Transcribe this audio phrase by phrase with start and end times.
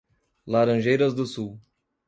[0.47, 1.59] Laranjeiras do Sul